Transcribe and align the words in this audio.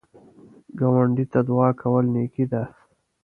ګاونډي 0.79 1.25
ته 1.31 1.39
دعا 1.47 1.69
کول 1.81 2.05
نیکی 2.15 2.45
ده 2.51 2.63